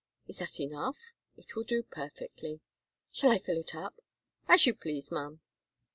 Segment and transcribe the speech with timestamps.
[0.27, 0.97] "Is that enough?"
[1.37, 2.59] "It will do perfectly."
[3.11, 4.01] "Shall I fill it up?"
[4.47, 5.41] "As you please, ma'am."